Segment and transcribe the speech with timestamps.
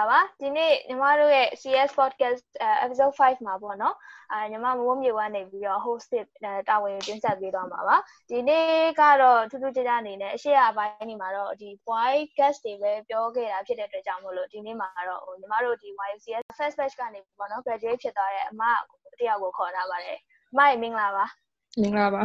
[0.00, 2.44] အားလုံးပဲမင်္ဂလာပါဒီနေ့ညီမတို့ရဲ့ CS podcast
[2.84, 3.94] episode 5မှာပေါ့နော်
[4.32, 6.12] အဲညီမမမိုးမြေကနေပြီးတော့ host
[6.68, 7.96] တာဝန်ကိုတင်ဆက်ပေးသွားမှာပါ
[8.30, 8.66] ဒီနေ့
[9.00, 18.62] ကတော့ထူးထူးခြားခြားအနေနဲ့အရှိအပိုင်းနေမှာတော့ဒီ white guest တွေပဲပြောခဲ့တာဖြစ်တဲ့အတွက်ကြောင့်မို့လို့ဒီနေ့မှာတော့ဟိုညီမတို့ဒီ YCS first batch ကနေပေါ့နော် graduate ဖြစ်သွားတဲ့အမ
[19.20, 20.18] တယောက်ကိုခေါ်ထားပါတယ်
[20.52, 21.24] အမရေမင်္ဂလာပါ
[21.80, 22.22] မင်္ဂလာပါ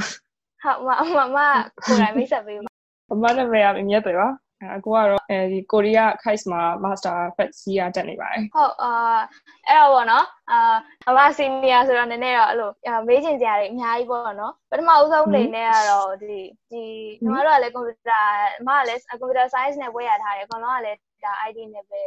[0.64, 1.40] ဟုတ်အမအမအမ
[1.86, 2.72] ကိုယ်တိုင်မိတ်ဆက်ပေးပါ
[3.14, 4.30] အမနာမည်အမြတ်တွေပါ
[4.64, 9.20] အကိုကတော့အဲဒီကိုရီးယား KAIS မှာ Master Fat C ရတက်နေပါတယ်ဟုတ်အာ
[9.68, 10.76] အဲ့တော့ပေါ့နော်အာ
[11.08, 12.72] အမ senior ဆိုတော့နည်းနည်းတော့အဲ့လို
[13.08, 16.38] မေးချင်ကြရတယ်အများကြီးပေါ့နော်ပထမဦးဆုံးအနေနဲ့ကတော့ဒီ
[16.72, 16.84] ဒီ
[17.22, 18.24] ညီမတို့ကလည်း computer
[18.60, 22.02] အမကလည်း computer science နဲ့ဘွဲ့ရထားတယ်အကုန်လုံးကလည်းဒါ ID နဲ့ပဲ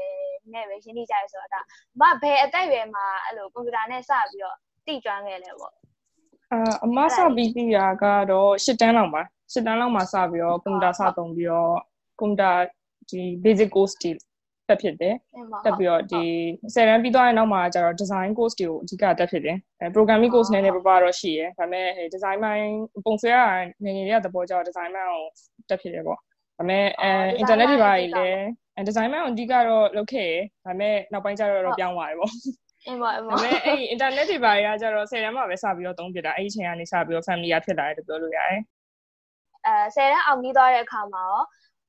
[0.53, 1.61] နဲ့ပဲရှင်းနေကြရဆိုတော့ဒါ
[2.01, 4.57] မဘယ်အသက်အရွယ်မှာအဲ့လို computer နဲ့စပြီးတော့
[4.87, 5.73] တည်ကျွမ်းခဲ့လဲပေါ့
[6.53, 9.23] အာအမစပြီးပြီးတာကတော့၈တန်းလောက်ပါ
[9.53, 11.77] ၈တန်းလောက်မှာစပြီးတော့ computer စသုံးပြီးတော့
[12.21, 12.53] ကွန်ပျူတာ
[13.11, 14.13] ဒီ basic course တွေ
[14.69, 15.15] တက်ဖြစ်တယ်
[15.65, 16.23] တက်ပြီးတော့ဒီ
[16.75, 22.71] 10ရန်ပြီးသွားတဲ့နောက်မှာကျတော့ design course တွေကိုအဓိကတက်ဖြစ်တယ်အဲ programming course နဲ့လည်းပပတော့ရှိရယ်ဒါပေမဲ့ design ပိုင်း
[23.05, 23.39] ပုံဆွဲရ
[23.85, 25.27] ငယ်ငယ်လေးကသဘောကျတော့ design ပိုင်းအောင်
[25.69, 26.23] တက်ဖြစ်တယ်ပေါ့ဒါ
[26.59, 27.11] ပေမဲ့အဲ
[27.43, 28.29] internet တွေပါလေ
[28.77, 32.33] အဲ design ပိုင်းအောင်အဓိကတော့လုပ်ခဲ့ရယ်ဒါပေမဲ့နောက်ပိုင်းကျတော့တော့ပြောင်းသွားတယ်ပေါ့
[32.87, 38.61] အင်းပါအင်းပါဒါပေမဲ့အဲ့ internet တွေပါရကျတော့10ရန်မှပဲစပြီးတော့သုံးပြတာအဲ့ဒီအချိန်ကနေစပြီးတော့ family ရဖြစ်လာတယ်လို့ပြောလို့ရတယ်
[39.67, 41.43] အဲ10ရန်အောင်ပြီးသွားတဲ့အခါမှာရော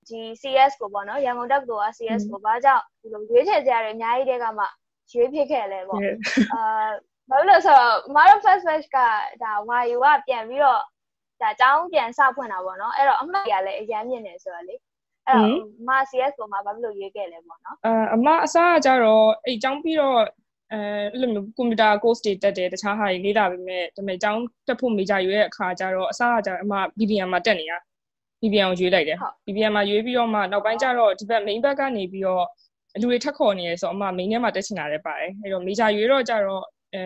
[0.09, 4.65] ဒီ CS ကိုပေါ့နော်ရန်ကုန်တက္ကသိုလ်က CS ကိုဘာကြောင့်ဒီလိုရွေးချယ်ကြရတယ်အများကြီးတဲကမှ
[5.11, 5.99] ရွေးဖြစ်ခဲ့လဲပေါ့
[6.53, 6.89] အာ
[7.29, 8.97] ဘာလို့လဲဆိုတော့ Maro First Batch က
[9.43, 9.51] ဒါ
[9.89, 10.81] YU ကပြန်ပြီးတော့
[11.41, 14.75] ဒါအကြောင်းပြန်စဖွင့်တာပေါ့နော်အဲ့တော့အမှတ်ရလဲအရန်မြင့်နေဆိုတော့လေ
[15.27, 15.49] အဲ့တော့
[15.87, 20.19] မ CS ကိုမှဘာဖြစ်လို့ရွေးခဲ့လဲပေါ့နော်အဲအမအစားကကြတော့အဲ့အကြောင်းပြီးတော့
[20.71, 20.79] အဲ
[21.11, 27.77] အဲ့လိုမျိုးကွန်ပျူတာ course တွေတက်တယ်တခြားဟာတွေလေ့လာပြီးမဲ့ဒါပေမဲ့အကြောင်းတက်ဖို့ major ရွေးတဲ့အခါကျတော့အစားကကြတော့အမ BBM မှာတက်နေတာ
[28.41, 32.45] BBM ကိုရွေးလိုက်တယ် BBM မှာရွေးပြီးတော့မှနောက်ပိုင်းကျတော့ဒီဘက် main ဘက်ကနေပြီးတော့
[33.01, 36.63] လူတွေထက်ခေါ်နေရဆိုအမ main ထဲမှာတက်ချင်တာလည်းပါတယ်အဲ့တော့ major ရွေးတော့ကျတော့
[36.93, 37.01] အဲ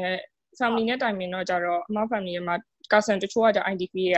[0.60, 2.56] family နဲ့တိုင်ပင်တော့ကျတော့အမ family မှာ
[2.92, 4.18] cousin တချို့ကကျ IDP က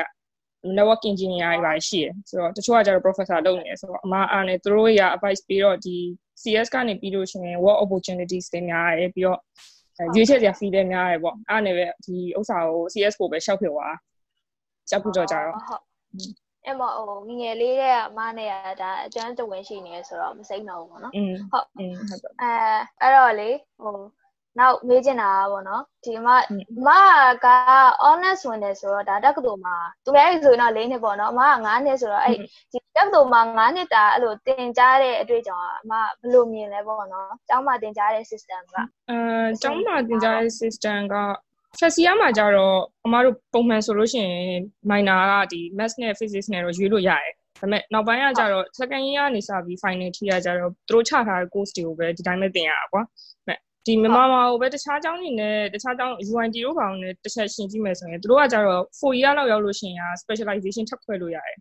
[0.77, 5.95] network engineer တွေပါရှိရယ်ဆိုတော့တချို့ကကျတော့ professor လုပ်နေရယ်ဆိုတော့အမအားနဲ့သူတို့ရ advice ပြီးတော့ဒီ
[6.41, 9.39] CS ကနေပြီးလို့ရှိရင် work opportunities တွေများရယ်ပြီးတော့
[10.15, 13.95] ရွေးချယ်စရာ fee တွေများရယ်ပေါ့အားနဲ့ပဲဒီဥစ္စာကို CS ကိုပဲရှောက်ဖြစ်သွား
[14.89, 21.13] ရှောက်ဖြစ်တော့ကြတော့ဟုတ် အဲ့မဟိုငငယ်လေးတဲ့အမနဲ့ကဒါအကျန်းတဝင်ရှိနေဆိုတော့မစိမ့်တော့ဘူးပေါ့နော်
[21.51, 21.67] ဟုတ်
[22.41, 22.51] အဲ
[23.01, 23.49] အဲ့တော့လေ
[23.83, 23.97] ဟို
[24.59, 26.27] နောက်မေးချင်တာကပေါ့နော်ဒီမ
[26.87, 26.89] မ
[27.45, 27.47] က
[28.03, 32.35] honest ဝင်တယ်ဆိုတော့ဒါတက္ကသိုလ်မှာသူလည်းဆိုရင်တော့၄နှစ်ပေါ့နော်အမက9နှစ်ဆိုတော့အဲ့
[32.71, 38.75] ဒီတက္ကသိုလ်မှာ9နှစ်တာအဲ့လိုတင်ကြားတဲ့အတွေ့အကြုံကအမဘယ်လိုမြင်လဲပေါ့နော်ကျောင်းမှာတင်ကြားတဲ့ system က
[39.09, 39.19] အဲ
[39.61, 41.15] ကျောင်းမှာတင်ကြားတဲ့ system က
[41.79, 51.71] first year မှာကျတော့အမတို့ပုံမှန်ဆိုလို့ရှိရင် minor ကဒီ maths နဲ့ physics နဲ့တော့ရွေးလို့ရတယ်ဒါပေမဲ့နောက်ပိုင်းကကျတော့ second year ကနေစပြီး final ထိရကျတော့သူတို့ချထားတဲ့ course
[51.75, 53.01] တွေကိုပဲဒီတိုင်းပဲသင်ရတာကွာ
[53.87, 61.57] ဒီမြန်မာမှာဟိုပဲတခြားကျောင်းတွေနဲ့တခြားကျောင်း UNT တို့ဘာလို့လဲတစ်ချက်ရှင်းကြည့်မယ်ဆိုရင်တို့ကကျတော့4 year လောက်ရောက်လို့ရှိရင် specialization ထပ်ခွဲလို့ရတယ်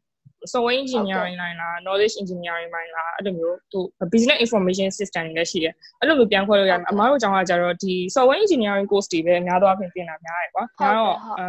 [0.53, 3.79] software engineering လိုင်းလား knowledge engineering လိုင်းလားအဲ့လိုမျိုးသူ
[4.13, 11.47] business information system တွေလည်းရှိတယ်အဲ့လိုမျိုးပြန်ခွဲလို့ရတယ်အမားတို့ကျောင်းကကြတော့ဒီ software engineering course တွေပဲများသောအားဖြင့်သင်တာများတယ်ကွာဒါတော့အဲ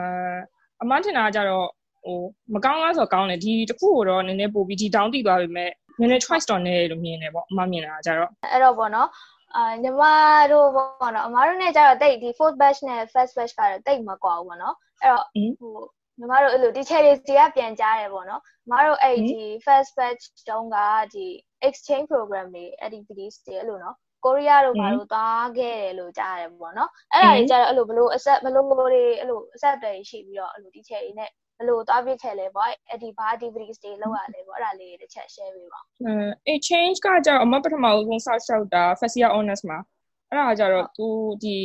[0.84, 1.68] အမားထင်တာကကြတော့
[2.06, 2.20] ဟို
[2.54, 9.10] မကောင်းလားဆိုတော့ကောင်းတယ်ဒီတစ်ခုကိုတော့နည်းနည်းပို့ပြီးဒီ down တိသွားပြီမဲ့နည်းနည်း choice တော့နည်းလို့မြင်တယ်ပေါ့အမမြင်တာကြတော့အဲ့တော့ပေါ့နော်
[9.56, 10.04] အာညီမ
[10.52, 15.26] တို့ပေါ့နော်အမတို့နဲ့ကြတော့တိတ်ဒီ fourth batch နဲ့ first batch ကတော့တိတ်မကွာဘူးပေါ့နော်အဲ့တော့
[15.60, 15.76] ဟို
[16.20, 20.78] ညီမတို့အဲ့လို teacher တွေစီကပြန်ကြားတယ်ပေါ့နော်ညီမတို့အဲ့ဒီ first batch တုန်းက
[21.14, 21.26] ဒီ
[21.68, 23.96] exchange program တွေ activities တွေအဲ့လိုနော်
[24.26, 39.62] ကိုရီးယားတို့ဘာလို့သွားခဲ့တယ်လို့ကြားရတယ်ပေါ့နော်အဲ့ဒါကြီးကျတော့အဲ့လိုဘလို့ accept ဘလို့တွေအဲ့လို accept တွေရှိပြီးတော့အဲ့လို teacher တွေနဲ့ဘလို့သွားပြခဲ့လဲပေါ့အဲ့ဒီဘာ activities တွေလောက်ရလဲပေါ့အဲ့ဒါလေးတစ်ချက် share ပေးပါအဲ exchange ကကြတော့အမပထမဆုံးစရှောက်တာ first year honors
[39.70, 39.80] မှာ
[40.30, 41.08] အဲ့ဒါကကြတော့သူ
[41.44, 41.58] ဒီ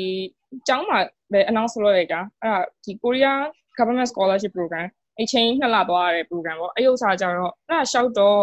[0.66, 0.98] ကျောင်းမှာ
[1.32, 3.42] ပဲ announce လုပ်လိုက်တာအဲ့ဒါဒီကိုရီးယား
[3.78, 4.86] government scholarship program
[5.20, 8.40] အချိန်နှစ်လသွားရတဲ့ program ပေါ့အဲ့ဥစ္စာကြတော့အဲ့ဒါရှောက်တော့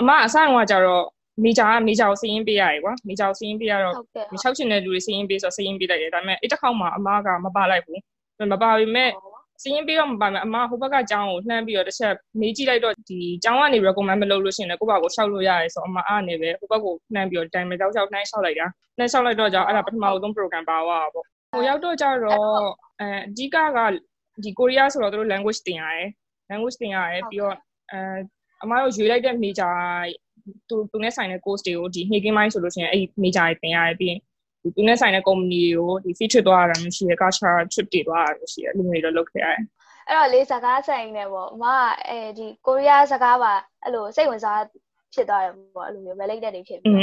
[0.00, 1.04] အမအစတုန်းကကြတော့
[1.44, 3.94] မေဂျာကမေဂျာကိုစည်ရင်းပေးရတယ်ကွာမေဂျာကိုစည်ရင်းပေးရတော့
[4.32, 8.00] မချောက်ချင်တဲ့လူတွေစည်ရင်းပေးဆိုစည်ရင်းပေးလိုက်တယ်ဒါပေမဲ့အဲ့တစ်ခေါက်မှာအမကမပါလိုက်ဘူး
[8.52, 9.10] မပါပေမဲ့
[9.62, 18.66] စည်ရင်းပေးတော့မပါမယ်အမဟိုဘက်ကကျောင်းကိုလှမ်းပြီးတော့တစ်ချက်မေးကြည့်လိုက်တော့ဒီကျောင်းကနေ recommend မလုပ်လို့ရှိရင်လည်းကိုယ့်ဘာကိုရှောက်လို့ရတယ်ဆိုအမအားနေပဲဟိုဘက်ကိုလှမ်းပြီးတော့တိုင်မယ်ကြောက်ကြောက်နှိုင်းရှောက်လိုက်တာ
[18.98, 22.46] နှိုင်းရှောက်လိုက်တော့ကြောင့်အဲ့ဒါပထမဆုံး program ပါသွားတာပေါ့ဟိုရောက်တော့ကြတော့
[23.00, 23.78] အဲအဓိကက
[24.44, 26.08] ဒီကိုရီးယားဆိုတော့တို့ language သင်ရတယ်
[26.50, 27.56] language သင်ရတယ်ပြီးတော့
[27.92, 27.98] အဲ
[28.62, 29.72] အမတို့ရွေးလိုက်တဲ့ major
[30.68, 34.18] သူသူနဲ့ဆိုင်တဲ့ course တွေကိုဒီနှိကင်းပိုင်းဆိုလို့ရှိရင်အဲ့ major တွေသင်ရတယ်ပြီးရင်
[34.62, 39.60] ဒီသူနဲ့ဆိုင်တဲ့ company တွေကိုဒီ feed trip သွားရတာမျိုးရှိရယ် culture trip တွေသွားရတာမျိုးရှိရယ်လူတွေတော့လုပ်ခဲ့ရတယ်
[40.08, 41.78] အဲ့တော့လေးစကားဆိုင်နေပေါ့အမက
[42.08, 43.52] အဲဒီကိုရီးယားစကားပါ
[43.82, 44.62] အဲ့လိုစိတ်ဝင်စား
[45.14, 46.94] ဖြစ်သွားတယ်ပေါ့အဲ့လိုမျိုး related တွေဖြစ်ပြီး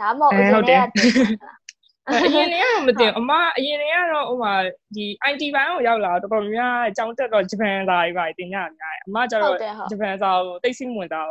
[0.00, 1.65] ဒါမှမဟုတ်အရင်တည်းက
[2.10, 4.54] အရင်တည်းကတော့မသိအမအရင်တည်းကတော့ဟိုမှာ
[4.96, 9.56] ဒီ IT ဘိုင်းကိုရောက်လာတော့တော်တော်များများအကြောင်းတက်တော့ဂျပန်စာတွေပါတင်ကြအများကြီးအမကျတော့
[9.90, 11.22] ဂျပန်စာကိုသိစိတ်ဝင်တာ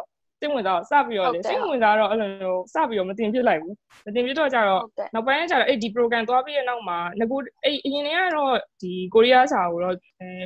[0.45, 3.75] စိတ်ဝင်စားတော့စပြီးတော့လေစိတ်ဝင်စားတော့အဲ့လိုမျိုးစပြီးတော့မတင်ပြစ်လိုက်ဘူး
[4.05, 4.81] မတင်ပြစ်တော့ကြတော့
[5.13, 9.95] နောက်ပိုင်းကျတော့အဲ့ဒီ program သွားပြီးတဲ့နောက်မှာငကူအဲ့အရင်တည်းကတော့ဒီကိုရီးယားစာကိုတော့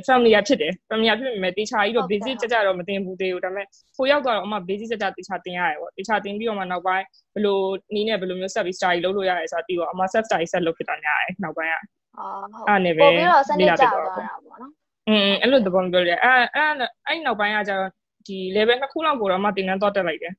[0.06, 3.66] family ဖြစ်တယ် family ဖြစ်ပေမဲ့တေချာကြီးတော့ basic ကြကြတော့မတင်ဘူးသေးဘူးဒါပေမဲ့
[3.96, 7.04] ကိုရောက်တော့အမ basic ကြကြတေချာတင်ရတယ်ပေါ့တေချာတင်ပြီးတော့မှနောက်ပိုင်း
[7.34, 7.58] ဘယ်လို
[7.94, 11.74] နီးနဲ့ဘယ်လိုမျိုး study study လုပ်လို့ရတယ်ဆိုတာပြီးတော့အမ self study set လုပ်ဖြစ်တာများတယ်နောက်ပိုင်းက
[12.18, 14.72] အော်ဟုတ်အဲ့နေပဲပို့ပြီးတော့စနစ်ကြသွားတာပေါ့နော်
[15.08, 16.70] อืมအဲ့လိုသဘောမျိုးပြောတယ်အဲ့အဲ့
[17.06, 17.90] အဲ့နောက်ပိုင်းကကျတော့
[18.26, 20.34] ဒီ level နှစ်ခုလောက်ကိုတော့အမတင်တန်းတော့တက်လိုက်တယ်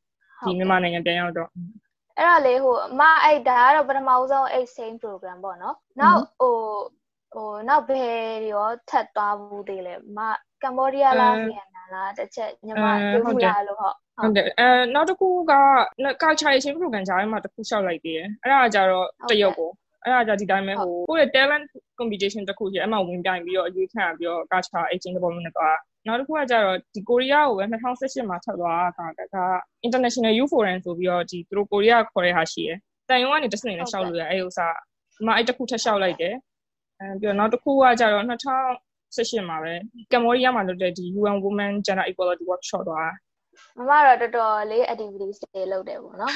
[0.45, 1.49] ဒီမြန်မာနိုင်ငံပြန်ရောက်တော့
[2.17, 6.57] အဲ့တော့လေဟိုအမအဲ့ဒါကတော့ပထမဆုံး exchange program ပေါ့နော်နောက်ဟို
[7.33, 8.19] ဟိုနောက်ဘယ်
[8.53, 10.19] ရောထပ်သွားဘူးသေးလဲမ
[10.63, 15.53] ကမ္ဘောဒီးယားလားဗီယက်နမ်လားတစ်ချက်ညီမပြောမှုလားလို့ဟုတ်ဟုတ်တယ်အဲနောက်တစ်ခုက
[16.21, 19.69] culture exchange program ကြားထဲမှာတစ်ခုလျှောက်လိုက်သေးတယ်အဲ့ဒါကြတော့တရုတ်ကို
[20.03, 21.65] အဲ့ဒါကြဒီတိုင်းပဲဟိုကိုယ့်ရဲ့ talent
[21.99, 25.77] competition တစ်ခုကြီးအဲ့မှာဝင်ပြိုင်ပြီးတော့အရေးခံပြီးတော့ culture exchange ပုံမျိုးနဲ့သွား
[26.07, 29.45] နောက်တစ်ခုကကြတော့ဒီကိုရီးယားကိုပဲ2018မှာထွက်သွားတာကဒါ
[29.87, 32.77] International Youth Forum ဆိုပြီးတော့ဒီသူတို့ကိုရီးယားခေါ်တဲ့ဟာရှိတယ်။
[33.09, 34.67] တန်ယုံကနေတစ်စနေနဲ့ရှောက်လို့ရအဲ့ဥစ္စာ
[35.15, 36.35] ဒီမှာအဲ့တစ်ခုထပ်ရှောက်လိုက်တယ်။
[36.99, 39.73] အဲပြီးတော့နောက်တစ်ခုကကြတော့2018မှာပဲ
[40.11, 43.11] ကမ္ဘောဒီးယားမှာလုပ်တဲ့ဒီ UN Women Gender Equality Workshop သွား
[43.77, 46.33] မမတော့တော်တော်လေး activities တွေလုပ်တယ်ပေါ့နော်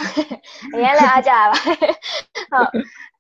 [0.74, 2.70] အရင်လည်းအားကြပါဟုတ်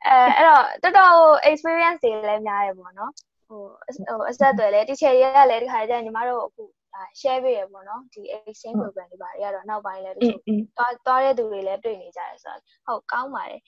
[0.07, 1.13] အဲအဲ့တော့တော်တော်
[1.49, 3.11] experience တွေလည်းများရပေါ့နော်
[3.47, 3.61] ဟို
[4.09, 6.63] ဟိုအဆက်အသွယ်လဲ teacher တွေကလည်းဒီခါကျရင်ညီမတို့အခု
[6.93, 10.41] ဒါ share ပေးရပေါ့နော်ဒီ exchange program တွေပါတွေကတော့နောက်ပိုင်းလဲတချို့
[10.77, 13.61] သွားသွားတဲ့သူတွေလည်းတွေ့နေကြတယ်ဆိုတော့ဟုတ်ကောင်းပါတယ်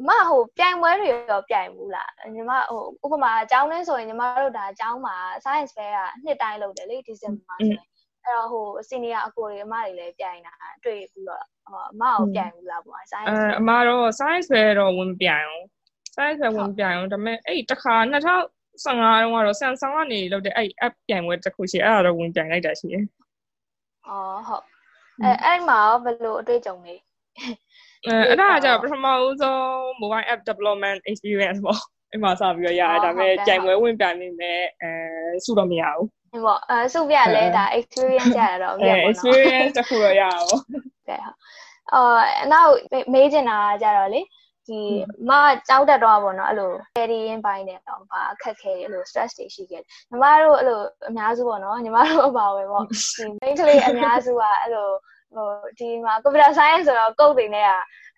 [0.00, 7.84] အမဟိုပြိုင်ပွဲတွေရောပြိုင်ဘူးလားညီမဟိုဥပမာအကြောင်းလင်းဆိုရင်ညီမတို့ဒါအကြောင်းမှာ science fair ကနှစ်တိုင်းလုပ်တယ်လေဒီဇင်ဘာဆိုရင်
[8.24, 15.64] အဲ့တော့ဟို senior အကိုတွေအမတွေလည်းပြိုင်တာတွေ့ပြီးတော့အမအောင်ပြိုင်ဘူးလားပေါ့ science အဲအမတော့ science fair တော့ဝင်ပြိုင်အောင်
[16.14, 23.04] science fair ဝင်ပြိုင်အောင်ဒါပေမဲ့အဲ့တခါ2000 15တုန်းကတော့ Samsung ကနေလုပ်တဲ့အဲ့ app ပြန်ပွဲတစ်ခုရှိအဲ့ဒါတော့ဝင်ပြိုင်လိုက်တာရှိတယ်။
[24.08, 24.64] အော်ဟုတ်။
[25.22, 26.94] အဲအဲ့မှာဘယ်လိုအတွေ့အကြုံလဲ။
[28.06, 29.60] အဲအဲ့ဒါကကြာပထမဦးဆုံး
[30.00, 31.80] mobile app development experience ပေါ့။
[32.10, 34.90] အဲ့မှာစပြီးတော့ရတယ်ဒါပေမဲ့ကြိုင်ပွဲဝင်ပြိုင်နေမယ်အဲ
[35.44, 40.44] စုတော့မရဘူး။ဟုတ်ပေါ့အဲစုပြလဲဒါ experience ရတာတော့မြတ်ပေါ့နော်။ experience တစ်ခုတော့ရအောင်။
[41.08, 41.36] ကဲဟုတ်။
[41.94, 42.22] အော်
[42.52, 42.72] နောက်
[43.12, 44.20] မေးချင်တာကကြတော့လေ
[44.66, 44.80] ဒီ
[45.28, 45.30] မ
[45.68, 54.88] ကြောက်တတ်တော့ပေါ့နော်အဲ့လို carrying ပိုင်းနဲ့တော့ဘာအခက်ခဲအဲ့လို stress တွေရှိခဲ့ညီမတို့အဲ့လိုအများစုပေါ့နော်ညီမတို့အပါပဲပေါ့ဒီ main ကလေးအများစုကအဲ့လို
[55.34, 55.48] ဟို
[55.78, 57.72] ဒီမှာ computer science ဆိုတော့ကုတ်တွေနဲ့က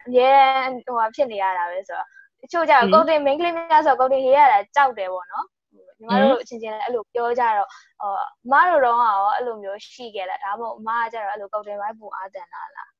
[0.04, 2.06] အများဟိုဖြစ်နေရတာပဲဆိုတော့
[2.40, 7.68] တချို့ကျတော့ကုတ်တွေ main ကလေးများဆိုတော့ကုတ်တွေရေးရတာကြောက်တယ်ပေါ့နော်ညီမတို့အချင်းချင်းလည်းအဲ့လိုပြောကြတော့
[8.00, 8.12] ဟို
[8.44, 12.91] အမတို့တော့ရောအဲ့လိုမျိုးရှိခဲ့လားဒါမှမဟုတ်အမကကျတော့အဲ့လိုကုတ်တွေပိုင်းပူအားတန်တာလား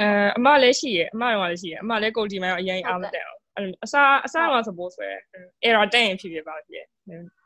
[0.00, 0.08] အဲ
[0.38, 3.40] အမလည်းရှိရအမတော့လည်းရှိရအမလည်းကိုတီမိုင်းအရင်အားမတက်အောင်
[3.84, 5.20] အစားအစားမှာ suppose ဆိုရယ်
[5.66, 6.84] error တက်ရင်ဖြစ်ဖြစ်ပါဖြစ်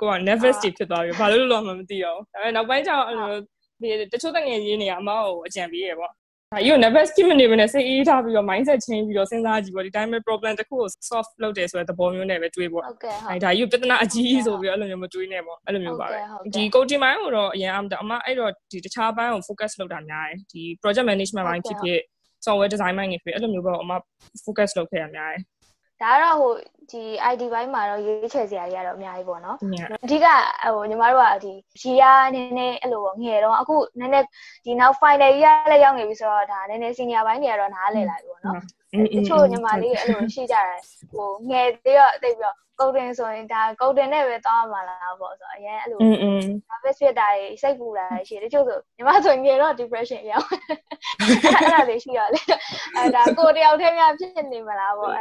[0.00, 3.30] ကိုက nervous ဖြစ်သွားပြီဘာလို့လို့မှမသိအောင်ဒါပေမဲ့နောက်ပိုင်းကျတော့အဲ့လို
[3.82, 16.18] ဒီတချို့တငယ်ချင်းတွေကအမကိုအကြံပေးရပေါ့ဒါကြီးကို nervous ဖြစ်မနေဘဲနဲ့စိတ်အေးထားပြီးတော့ mindset change ပြီးတော့စဉ်းစားကြည့်ပေါ့ဒီတိုင်းပဲ problem တစ်ခုကို solve လုပ်တယ်ဆိုတဲ့သဘောမျိုးနဲ့ပဲတွေးပေါ့ဟုတ်ကဲ့ဟုတ်အဲဒါကြီးကိုပြဿနာအကြီးဆိုပြီးတော့အဲ့လိုမျိုးမတွေးနဲ့ပေါ့အဲ့လိုမျိုးပါပဲ
[16.54, 22.00] ဒီ coaching ပိုင်းကိုတော့အရင်အမအမအဲ့တော့ဒီတခြားဘန်းကို focus လုပ်တာများတယ်ဒီ project management ဘိုင်းဖြစ်ဖြစ်
[22.44, 23.92] software design ပိုင်းနေဖြစ်အဲ့လိုမျိုးပေါ့အမ
[24.44, 25.42] focus လုပ်ခဲ့ရများတယ်
[26.02, 26.52] ဒါကတော့ဟို
[26.90, 29.56] ဒီ ID ဘိုင်းမှာတော့ရွေးချယ်စရာတွေကတော့အများကြီးပေါ့နော်
[30.04, 30.26] အဓိက
[30.74, 34.26] ဟိုညီမတို့ကဒီရီယာနည်းနည်းအဲ့လိုပေါ့ငယ်တော့အခုနည်းနည်း
[34.64, 38.60] ဒီနောက် final ကြီးကလည်းရောက်နေပြီဆိုတော့ဒါနည်းနည်း senior ဘိုင်းတွေကတော့နားလည်လာပြီပေါ့နော်
[39.14, 40.80] တချို့ညီမလေးအဲ့လိုရှိကြတယ်
[41.12, 46.40] ဟိုငယ်သေးတော့တိတ်ပြီးတော့ ကုတ်တင်ဆိုရင်ဒါကုတ်တင်နဲ့ပဲတောင်းမှာလားပေါ့ဆိုတော့အရင်အဲ့လိုอืม
[46.70, 50.46] nervous ဖြစ်တာတွေစိတ်ပူတာတွေရှိတယ်တချို့ဆိုညီမဆိုငယ်တော့ depression ရောက်
[51.56, 52.40] အဲ့ဒါလေးရှိရလေ
[52.96, 55.12] အဲ့ဒါကိုတယောက်တည်းများဖြစ်နေမလားပေါ့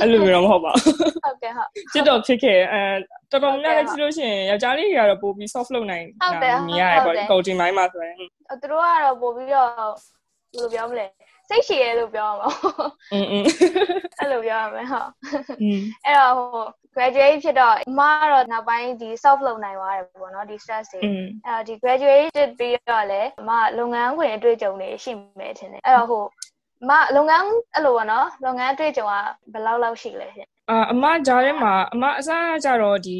[0.00, 0.94] အဲ့လိုမျိုးတော့မဟုတ်ပါဘူး
[1.24, 2.82] ဟုတ်ကဲ့ဟုတ်စစ်တော့ဖြစ်ခဲ့အဲ
[3.30, 6.28] တော်တော်များများကြည့်လို့ရှိရင်ယောက်ျားလေးတွေကတော့ပို့ပြီး soft လုပ်နိုင်တာ
[6.68, 9.88] မြင်ရတယ်ပေါ့ coaching ပိုင်းမှာဆိုရင်သူတို့ကတော့ပို့ပြီးတော့ဘယ်
[10.56, 11.06] လိုပြောမလဲ
[11.50, 12.48] စိတ်ရှည်ရဲလို့ပြောရမှာ။
[13.12, 13.46] အင်းအင်း
[14.18, 15.08] အဲ့လိုပြောရမယ်ဟုတ်။
[16.06, 16.64] အဲ့တော့ဟို
[16.94, 21.00] graduate ဖြစ်တော့အမကတော့နောက်ပိုင်းဒီ self လုပ်နိုင်သွားတယ်ပေါ့နော်ဒီ stress တွေ။
[21.46, 26.24] အဲ့တော့ဒီ graduate ပြီးတော့လည်းအမလုပ်ငန်းခွင်အတွေ့အကြုံတွေရှိမယ်ထင်တယ်။အဲ့တော့ဟို
[26.88, 29.14] မလုပ်ငန်းအဲ့လိုပေါ့နော်လုပ်ငန်းအတွေ့အကြုံက
[29.52, 33.18] ဘယ်လောက်လောက်ရှိလဲရှင်အအမကြားထဲမှာအမအစားကြတော့ဒီ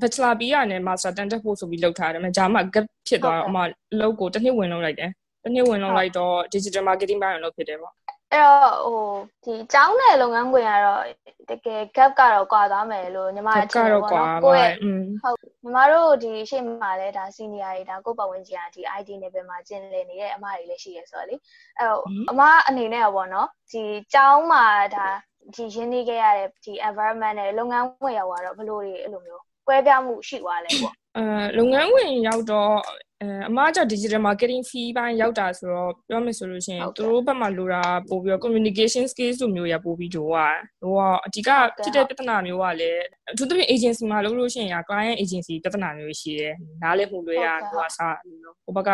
[0.00, 3.58] bachelor ပြီးရနဲ့ master တန်တက်ဖို့ဆိုပြီးလောက်ထားတယ်။ဒါမှ gap ဖြစ်သွားတော့အမ
[3.92, 5.10] အလုပ်ကိုတစ်နှစ်ဝင်လုပ်လိုက်တယ်
[5.42, 7.94] တစ်နှစ်ဝင်လုပ်လိုက်တော့ digital marketing ဘိုင်းကိုလုပ်ဖြစ်တယ်ပေါ့
[8.32, 9.04] အဲ့တော့ဟို
[9.44, 11.04] ဒီကျောင်းနယ်လုပ်ငန်းခွင်ကတော့
[11.50, 14.74] တကယ် gap ကတော့ကွာသွားမယ်လို့ညီမအထင်တယ်ပေါ့နော်ကိုယ့်ရဲ့
[15.22, 21.36] ဟုတ်ညီမတို့ဒီရှေ့မှာလဲဒါ senior တွေဒါကိုပတ်ဝန်းကျင်ကဒီ ID နယ်ပယ်မှာကျင်လည်နေတဲ့အမတွေလည်းရှိရဆိုတော့လေ
[21.78, 23.82] အဲ့တော့အမအနေနဲ့ပေါ့နော်ဒီ
[24.14, 24.64] ကျောင်းမှာ
[24.96, 25.06] ဒါ
[25.54, 31.24] ဒီရင်းနှီးခဲ့ရတဲ့ဒီ environment နဲ့လုပ်ငန်းဝင်ရောက်သွားတော့ဘလို့တွေအဲ့လိုမျိုးကွဲပြားမှုရှိသွားလဲပေါ့အဲ
[31.58, 32.74] လုပ်ငန်းဝင်ရောက်တော့
[33.22, 40.50] အဲအမက digital marketing fee ဘိုင်းရောက်တာဆိုတော့ပြောမယ်ဆိုလို့ရှိရင်သူတို့ဘက်မှာလိုတာပို့ပြီးတော့ communication skills လိုမျိုးရပို့ပြီးကြိုးอ่ะ
[40.80, 41.50] ဟိုကအဓိက
[41.82, 48.16] ဖြစ်တဲ့ပြဿနာမျိုးကလည်းအထူးသဖြင့် agency မှာလုပ်လို့ရှိရင် client agency ပြဿနာမျိုးရှိတယ်နားလည်မှုလွဲရဟိုကစား
[48.64, 48.90] ဟိုဘက်က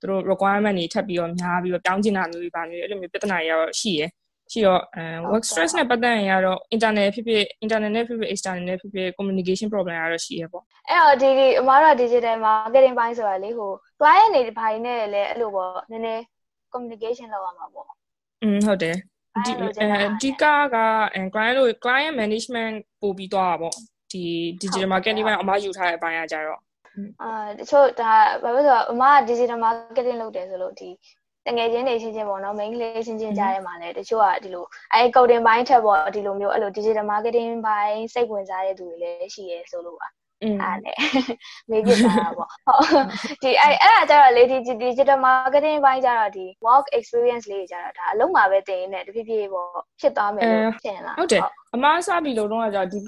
[0.00, 4.10] သူတို့ requirement တွေထပ်ပြီးတော့များပြီးတော့ပြောင်းကျင်တာမျိုးတွေပါမျိုးအဲ့လိုမျိုးပြဿနာတွေရောရှိရယ်
[4.52, 12.94] ရှိတော့အဲ work stress နဲ့ပတ်သက်ရင်ကတော့ internet ဖြစ်ဖြစ် internet နဲ့ဖြစ်ဖြစ် external နဲ့ဖြစ်ဖြစ် communication problem ကတော့ရှိရပေါ့အဲ့တော့ဒီဒီအမားတို့ digital marketing
[12.98, 16.22] ဘိုင်းဆိုတာလေဟို client တွေဘိုင်းနဲ့လည်းအဲ့လိုပေါ့နည်းနည်း
[16.72, 17.86] communication လုပ်ရမှာပေါ့
[18.42, 18.96] อืมဟုတ်တယ်
[19.46, 20.76] ဒီအဓိကက
[21.34, 23.74] client လို့ client management ပို့ပြီးသွားတာပေါ့
[24.12, 24.24] ဒီ
[24.62, 26.60] digital marketing ဘိုင်းအမယူထားတဲ့အပိုင်းကကြတော့
[27.22, 31.19] အာတချို့ဒါဘာလို့ဆိုတော့အမက digital marketing လုပ်တယ်ဆိုလို့ဒီတ
[31.58, 40.08] ငယ်ချင်းတွေချင်းချင်းပေါ့နော် main လေးချင်းချင်းကြားထဲမှာလည်းတချို့ကဒီလိုအဲ coding ဘိုင်းထက်ပေါ့ဒီလိုမျိုးအဲ့လို digital marketing ဘိုင်းစိတ်ဝင်စားတဲ့သူတွေလည်းရှိရဲဆိုလို့ပါ
[40.42, 40.96] အဲ့နဲ့
[41.70, 43.04] မေးပြတာပေါ့ဟုတ်
[43.42, 51.42] ဒီအဲ့အဲ့ဒါကြတော့လေဒီ digital marketing ဘိုင်းကြတော့ဒီ work experience လေးကြတော့ဒါအလုံးမှာပဲတင်နေတဖြည်းဖြည်းပေါ့ဖြစ်သွားမယ်လို့ထင်လားဟုတ်တယ်
[51.74, 52.98] အမားစပြီးလို့တော့ကြဒီ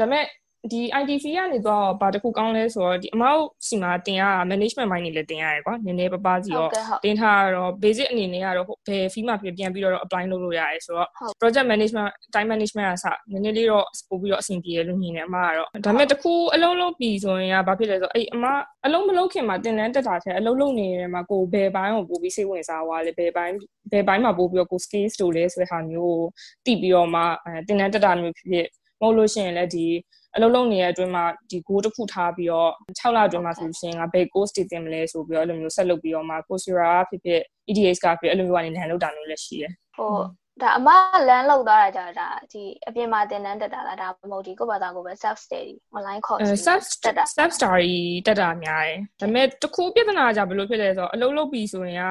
[0.00, 0.24] ဒါပေမဲ့
[0.70, 6.66] ဒီ ITC ကနေတော့ဘာတစ်ခုကောင်းလဲဆိုတော့ဒီအမောက်စီမှာတင်ရ management ဘိုင်းနေလည်းတင်ရတယ်ကွာနည်းနည်းပပစီရော
[7.04, 11.08] တင်ထားတော့ဘ basic အနေနဲ့ကတော့ဘယ် fee မှာပြန်ပြီးတော့ apply လုပ်လို့ရတယ်ဆိုတော့
[11.40, 18.44] project management time management ကစနည်းနည်းလေးတော့ပို့ပြီးတော့အဆင်ပြေတယ်လို့မြင်တယ်အမကတော့ဒါပေမဲ့တခုအလုံးလုံးပြီးဆိုရင်ကဘာဖြစ်လဲဆိုတော့အဲ့အမ
[18.86, 23.54] အလုံးမလုံးခင်မှာတင်တန်းတက်တာထဲအလုံးလုံးနေတယ်မှာကိုဘယ်ဘိုင်းကိုပို့ပြီးစိတ်ဝင်စားသွားလဲဘယ်ဘိုင်း
[23.92, 26.20] ဘယ်ဘိုင်းမှာပို့ပြီးတော့ကို skills တို့လဲဆိုတဲ့ဟာမျိုးကို
[26.64, 27.20] သိပြီးတော့မှ
[27.66, 28.66] တင်တန်းတက်တာမျိုးဖြစ်ဖြစ်
[29.00, 29.86] မဟုတ်လို့ရှိရင်လည်းဒီ
[30.34, 40.24] အလုပ်လုပ်နေတဲ့အတွင်းမှာဒီ goal တစ်ခုထားပြီးတော့6လအတွင်းမှာဆိုရှင်ကဘယ် course တည်တင်မလဲဆိုပြီးတော့အဲ့လိုမျိုးဆက်လုပ်ပြီးတော့မှ Coursera ဖြစ်ဖြစ် EDX ကဖြစ်အဲ့လိုမျိုးကနေလမ်းလုပ်တာမျိုးလည်းရှိတယ်ဟုတ်
[40.62, 40.88] ဒါအမ
[41.28, 47.96] လမ်းလောက်သွားတာကြာဒါဒီအပြင်မှာသင်တန်းတက်တာလားဒါမဟုတ်ဒီကိုယ့်ဘာသာကိုပဲ self study online course self တက်တာ self study
[48.26, 52.04] တက်တာများတယ်ဒါပေမဲ့တခုပြဿနာကြဘယ်လိုဖြစ်လဲဆိုတော့အလုပ်လုပ်ပြီးဆိုရင်က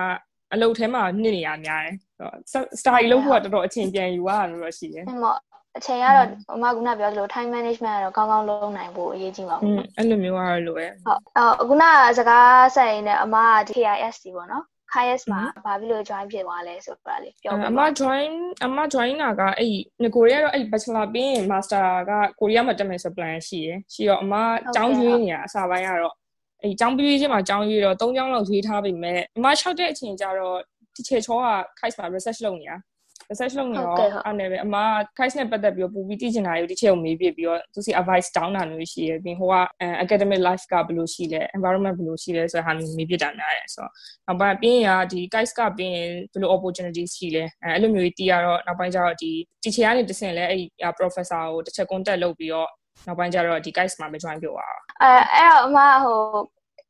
[0.53, 2.35] အလုပ်ထဲမှာနှစ်နေရများတယ်ဆိုတော့
[2.81, 5.39] study လုပ်ဖို့ကတော်တော်အချိန်ပြန်ယူရတာလို့ရှိတယ်ဟုတ်
[5.77, 11.83] အချိန်ကတော့အမကခုနပြောသလို time management ကတော့ကောင်းကောင်းလုပ်နိုင်ဖို့အရေးကြီးပါဘူး။အဲ့လိုမျိုးကတော့လိုပဲ။ဟုတ်။အော်ခုန
[12.17, 14.63] စကားဆက်ရင်းနဲ့အမက KIST ပေါ့နော်။
[14.93, 18.29] KIS မှာဘာဖြစ်လို့ join ဖြစ်သွားလဲဆိုတာလေးပြောပြပါ။အမ join
[18.65, 19.71] အမ join တာကအဲ့
[20.03, 24.33] ငကိုရီးယားတော့အဲ့ bachelor ပြီးရင် master ကကိုရီးယားမှာတက်မယ်ဆို plan ရှိရယ်။ရှိတော့အမ
[24.75, 26.15] ကျောင်းရွေးနေတာအစာပိုင်းကတော့
[26.61, 30.57] အဲ့ကျောင်းပြီးချင်းမှာကျောင်းရွေးတော့၃ကျောင်းလောက်ရွေးထားပြီမဲ့အမ၆တဲ့အချိန်ကျတော့
[30.95, 31.45] teacher ချောက
[31.79, 32.77] KIS မှာ research လုပ်နေတာ။
[33.31, 34.75] research လုပ်နေတော့အဲ့နဲ့ပဲအမ
[35.17, 39.55] case နဲ့ပတ်သက်ပြီးတော့ပူပြီးသိချင်တာတွေကိုဒီချက်ကိုမေးပြပြီးတော့သူစီ advice တောင်းတာမျိုးရှိရပြီးဟိုက
[40.03, 43.91] academic life ကဘယ်လိုရှိလဲ environment ဘယ်လိုရှိလဲဆိုတဲ့ဟာမျိုးမေးပြတာများတယ်ဆိုတော့
[44.27, 49.31] နောက်ပိုင်းပြီးရင်ကဒီ case ကပြီးရင်ဘယ်လို opportunities ရှိလဲအဲ့လိုမျိုးကြီးတီးရတော့နောက်ပိုင်းကျတော့ဒီ
[49.63, 52.69] teacher ကနေတဆင့်လဲအဲ့ professor ကိုတစ်ချက် contact လုပ်ပြီးတော့
[53.07, 54.67] နောက်ပိုင်းကျတော့ဒီ case မှာမ join ပြောပါ
[55.01, 56.19] အဲအဲ့တော့အမဟို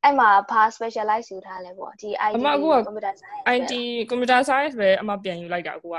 [0.04, 2.42] အဲ့မှာဘာ specialize ယူထားလဲပေါ့ဒီ IT
[2.88, 3.72] computer science IT
[4.10, 5.98] computer science ပဲအမပြန်ယူလိုက်တာအခုက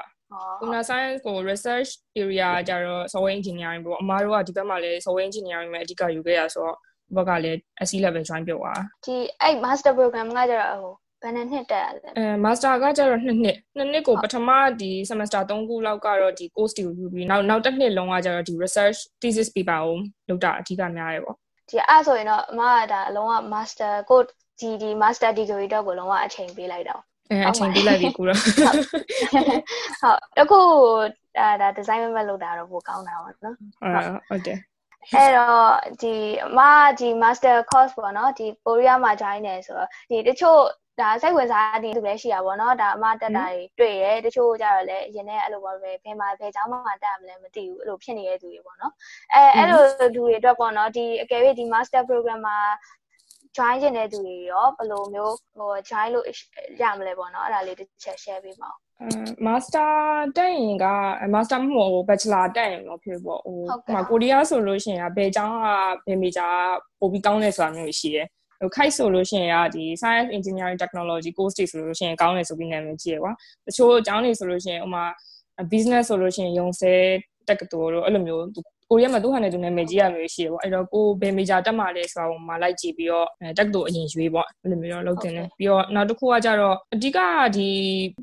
[0.59, 1.91] computer science ကို research
[2.23, 6.77] area ကြတော့ software engineering ပေါ့အမားတို့ကဒီဘက်မှာလည်း software engineering ပဲအဓိကယူခဲ့ရဆိုတော့
[7.17, 8.73] ဘက်ကလည်း SC level join ပြောပါ
[9.05, 19.97] ဒီအဲ့ master program ကကြတော့ဟိုဘယ်နှစ်နှစ်တက်ရလဲအဲ master ကကြတော့နှစ်နှစ်နှစ်နှစ်ကိုပထမဒီ semester 3ခုလောက်ကတော့ဒီ course တွေယူပြီးနောက်နောက်တစ်နှစ်လုံးကကြတော့ဒီ research thesis paper ကို
[20.29, 21.37] လုပ်တာအဓိကများတယ်ပေါ့
[21.71, 24.21] ဒီအဲ့ဆိုရင်တော့အမကဒါအလုံးဝ master ကို
[24.61, 30.62] ဒီဒီ master degree တော့ကိုလုံးဝအချိန်ပေးလိုက်တော့ အဲအချိန်ပေးလိုက်ပြီကိုတော့ဟုတ်တခု
[31.38, 33.56] ဒါဒါ design မမလုပ်တာတော့ပိုကောင်းတာပါနော်
[34.30, 34.60] ဟုတ်တယ်
[35.16, 36.14] အဲ့တော့ဒီ
[36.46, 36.60] အမ
[37.00, 40.62] ဒီ master course ပေါ့နော်ဒီကိုရီးယားမှာ join နေဆိုတော့ဒီတချို့
[41.02, 48.94] ဒါစိတ်ဝင်စားတဲ့သူလည်းရှိတာပေါ့နော်ဒါအမတက်တာတွေတွေ့ရဲတချို့ကြတော့လည်းအရင်နဲ့အဲ့လိုပေါ့ပဲဘယ်မှာဘယ်เจ้าမှာတက်မလဲမသိဘူးအဲ့လိုဖြစ်နေတဲ့သူတွေပေါ့နော်
[49.34, 49.82] အဲအဲ့လို
[50.16, 52.58] သူတွေအတွက်ပေါ့နော်ဒီအကယ်၍ဒီ master program မှာ
[53.57, 56.25] join ကျင်တဲ့သူတွေရောဘယ်လိုမျိုးဟို join လို့
[56.81, 59.09] ရမလဲပေါ့နော်အဲ့ဒါလေးတစ်ချက် share ပေးပါဦးအဲ
[59.47, 59.91] master
[60.37, 60.87] တက်ရင်က
[61.35, 65.67] master မဟုတ်ဘူး bachelor တက်ရင်တော့ဖြစ်ပေါ့ဟိုဟိုကိုရီးယားဆိုလို့ရှိရင်ဘယ်ကျောင်းက
[66.07, 66.51] ဘယ် major
[66.99, 68.27] ပို့ပြီးကောင်းလဲဆိုတာမျိုးရှိတယ်
[68.61, 73.33] ဟိုခိုက်ဆိုလို့ရှိရင်ကဒီ science engineering technology course တွေဆိုလို့ရှိရင်ကောင်းတယ်ဆိုပြီးနာမည်ကြီးရကွာ
[73.67, 75.05] တချို့အကြောင်းတွေဆိုလို့ရှိရင်ဥမာ
[75.73, 76.93] business ဆိုလို့ရှိရင်ရုံစဲ
[77.49, 78.45] တက္ကသိုလ်တို့အဲ့လိုမျိုး
[78.93, 83.27] ကိုရီးယားမှာသူ့ဟာနဲ့သူနာမည်ကြီးရမျိုးရှိတယ်ပေါ့အဲ့တော့ကိုဘယ်မေဂျာတက်မှာလဲဆိုတာကိုမှလိုက်ကြည့်ပြီးတော့
[83.59, 87.19] တက်တူအရင်ရွေးပေါ့အဲ့လိုမျိုးတော့လုပ်တင်တယ်ပြီးတော့နောက်တစ်ခုကကြတော့အဓိက
[87.57, 87.69] ဒီ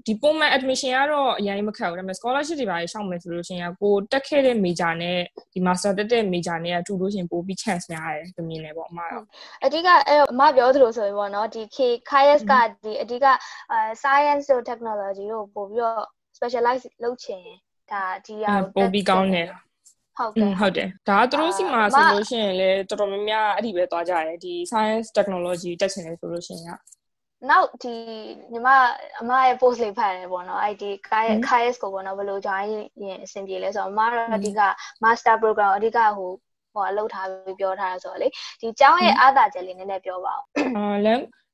[0.08, 5.18] ဒီပုံမှန် admission ကတော့အရင်မခက်ဘူးဒါပေမဲ့ scholarship တွေပါရှောက်မယ်ဆိုလို့ရှိရင်ကိုတက်ခဲ့တဲ့ major နဲ့
[5.54, 9.24] ဒီ master တက်တဲ့ major နဲ့ကတူလို့ရှိရင်ပိုပြီး chance များတယ်သူမြင်တယ်ပေါ့အမတော့
[9.66, 11.78] အဓိကအဲ့တော့အမပြောသလိုဆိုရင်ပေါ့နော်ဒီ K
[12.10, 13.26] KIS ကဒီအဓိက
[14.04, 16.04] science တို့ technology တို့ပို့ပြီးတော့
[16.38, 17.44] specialize လုပ်ချင်
[17.92, 19.48] ဒါဒီဟာပို့ပြီးကောင်းတယ်
[20.20, 26.72] ဟုတ်ကဲ့ဟုတ်တယ်ဒါကသူတို့စီမှာဆိုလို့ရှိရင်လေတော်တော်များများအဲ့ဒီပဲသွားကြတယ်ဒီ science technology တက်ချင်တယ်ဆိုလို့ရှိရင်က
[27.50, 27.94] နောက်ဒီ
[28.52, 28.68] ညီမ
[29.22, 30.84] အမရဲ့ post လေးဖတ်ရတယ်ပေါ့နော် ID
[31.48, 32.68] KIS ကိုပေါ့နော်ဘယ်လို join
[33.04, 34.62] ရင်အဆင်ပြေလဲဆိုတော့အမတော့အဓိက
[35.04, 36.32] master program အဓိကဟို
[36.74, 38.28] ဟိုအလုပ်ထားပြီးပြောထားတာဆိုတော့လေ
[38.62, 40.42] ဒီကျောင်းရဲ့အားသာချက်လေးနည်းနည်းပြောပါဦး
[40.78, 40.86] အာ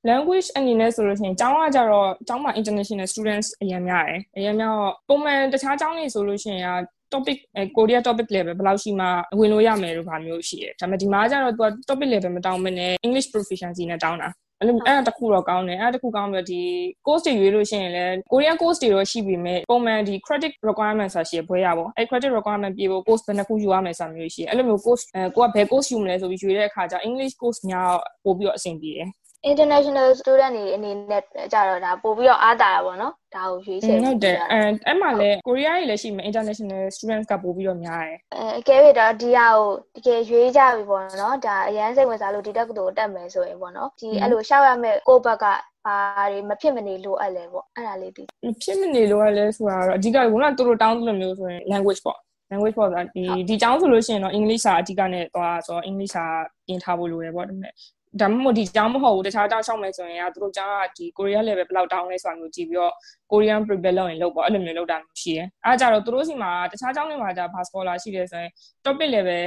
[0.10, 6.79] language အနေနဲ့ဆိုလို့ရှိရင်ကျောင်းကကြတော့ကျောင်းမှာ international students အရင်များတယ်အရင်များပုံမှန်တခြားကျောင်းတွေဆိုလို့ရှိရင်
[7.13, 9.05] topic အဲ Korea topic level ဘယ်လောက်ရှိမှ
[9.39, 16.62] ဝင်လို့ရမယ်လို့ဘာမျိုးရှိတယ်ဒါပေမဲ့ဒီမှာကျတော့သူက topic level မတောင်းမနဲ့ English proficiency နဲ့တောင်းတာအဲ့လိုအဲ့ဒါတခုတော့ကောင်းတယ်အဲ့ဒါတခုကောင်းပြီးတော့ဒီ
[17.05, 25.65] course တွေရွေးလို့ရှိရင်လည်း Korean course တွေတော့ရှိပြီမဲ့ပုံမှန်ဒီ credit requirement ဆိုတာရှိရဘွဲရပေါ့အဲ့ credit requirement ပြေဖို့ course ဘယ်နှခုယူရမယ်ဆိုတာမျိုးရှိရအဲ့လိုမျိုး course အဲကိုကဘယ်
[25.71, 27.89] course ယူမလဲဆိုပြီးရွေးတဲ့အခါကျ English course များ
[28.24, 29.09] ပို့ပြီးတော့အဆင်ပြေတယ်
[29.52, 31.24] international student တွေအနေနဲ့
[31.54, 45.46] ကြတော့ဒါပို့ပြီးတော့အားတာတာပေါ့နော်ဒါကိုရွေးချယ်ဟုတ်တယ်အဲအဲ့မှာလည်းကိုရီးယားကြီးလည်းရှိမယ် international students ကပို့ပြီးတော့များတယ်အဲအကယ်၍တော့ဒီဟာကိုတကယ်ရွေးကြပြီပေါ့နော်ဒါအရန်စိတ်ဝင်စားလို့ဒီတက်ကိုတက်မယ်ဆိုရင်ပေါ့နော်ဒီအဲ့လိုရှောက်ရမယ့်ကိုယ့်ဘက်က
[45.86, 45.98] ဘာ
[46.32, 52.20] တွေမဖြစ်မနေလိုအပ်လဲပေါ့အဲ့ဒါလေးသိမဖြစ်မနေလိုအပ်လဲဆိုတာတော့အဓိကကခုနကသူတို့တောင်းသလိုမျိုးဆိုရင် language ပေါ့
[52.52, 56.25] language ပေါ့ဒီဒီကျောင်းဆိုလို့ရှိရင်တော့ English စာအဓိကနဲ့သွားဆိုတော့ English စာ
[56.66, 57.74] ပြင်ထားဖို့လိုတယ်ပေါ့ဒါပေမဲ့
[58.22, 62.93] ဒါမှမဟုတ်ဒီကျောင်းမဟုတ်ဘူးတခြားကျောင်းရှောက်မယ်ဆိုရင်ကသူတို့ကျောင်းကဒီ Korea level ဘယ်လောက်တောင်းလဲဆိုတာမျိုးကြည့်ပြီးတော့
[63.31, 68.51] Korean prepare လုပ်ရင်လုပ်ပေါ့အဲ့လိုမျိုးလုပ်တာမျိုးရှိတယ်အဲဒါကြတော့သူတို့စီမှာတခြားကျောင်းတွေမှာじゃဘာ scholar ရှိတယ်ဆိုရင်
[68.84, 69.43] topic level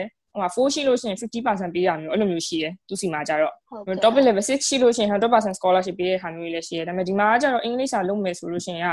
[0.55, 3.55] ဟို4ရှိလို့ရှိရင်50%ပေးရမျိုးအဲ့လိုမျိုးရှိတယ်သူစီမှာကြတော့
[4.03, 8.91] topic level 6ရှိလို့ရှိရင်100% scholarship ပေးတဲ့ဟာမျိုးလေးရှိတယ်ဒါပေမဲ့ဒီမှာကျတော့ English စာလုပ်မယ်ဆိုလို့ရှိရင်က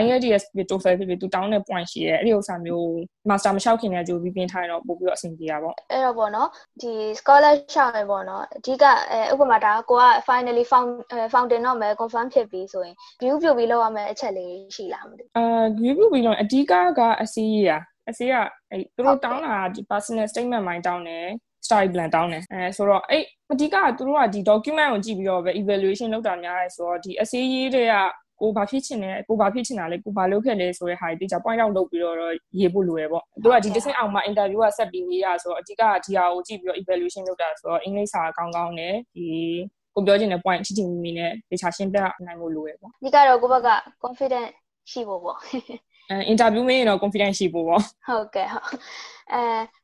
[0.00, 2.86] IELTS ဖြစ် TOEFL ဖြစ်ဖြစ်သူတောင်းတဲ့ point ရှိတယ်အဲ့ဒီဥစ္စာမျိုး
[3.28, 6.48] master မလျှောက်ခင်တည်းကြိုပြီးပြင်ထားရင်တော့ပို့ပြီးတော့အဆင်ပြေတာပေါ့အဲ့တော့ပေါ့နော်
[6.82, 10.90] ဒီ scholarship ပဲပေါ့နော်အဓိကအဲဥပမာဒါကိုက finally found
[11.32, 15.44] fountain တော့မယ် confirm ဖြစ်ပြီးဆိုရင် view ပြုတ်ပြီးလောက်ရမယ်အချက်လေးရှိလားမသိဘူးအာ
[15.78, 17.70] view ပြုတ်ပြီးတော့အဓိကကအစီးရ
[18.08, 18.34] အစီက
[18.70, 21.26] အဲ့သူတို့တောင်းတာဒီ personal statement မိုင်းတောင်းတယ်
[21.66, 27.94] story plan တောင်းတယ်အဲဆိုတော့အဲ့အဓိကကသူတို့ကဒီ document ကိုကြည့်ပြီးတော့ပဲ evaluation လုပ်တာများတယ်ဆိုတော့ဒီအစီရေးတွေက
[28.40, 32.16] ကိုဘာဖြစ်ချင်လဲကိုဘာဖြစ်ချင်တာလဲကိုဘာလုပ်ခဲ့လဲဆိုတဲ့ဟာတွေတိကျ point out လုပ်ပြီးတော့
[32.58, 39.26] ရေးဖို့လိုရပေါ့သူကဒီတစ်ဆင့်အောင်မှာ interview ကဆက်ပြီးရေးရဆိုတော့အဓိကဒီဟာကိုကြည့်ပြီးတော့ evaluation လုပ်တာဆိုတော့အင်္ဂလိပ်စာကောင်းကောင်းနဲ့ဒီ
[39.94, 43.70] ကိုပြောချင်တဲ့ point ချစ်ချင်မိနဲ့တေချာရှင်းပြနိုင်ဖို့လိုရပေါ့ဒီကတော့ကိုဘက်က
[44.04, 44.48] confident
[44.90, 45.38] ရှိဖို့ပေါ့
[46.10, 48.66] အဲ interview မင်းရင်တော့ confidence ရှိဖို့ပေါ့ဟုတ်ကဲ့ဟုတ်
[49.32, 49.42] အဲ